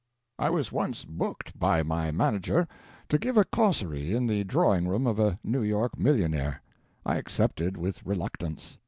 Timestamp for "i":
0.39-0.49, 7.05-7.17